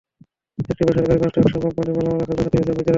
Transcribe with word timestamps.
একটি 0.71 0.81
বেসরকারি 0.87 1.19
কন্সট্রাকশন 1.21 1.53
কোম্পানির 1.65 1.95
মালামাল 1.97 2.17
রাখার 2.21 2.35
জন্য 2.37 2.43
কিছু 2.51 2.55
জমি 2.55 2.61
ইজারা 2.61 2.67
দেওয়া 2.75 2.83
হয়। 2.87 2.89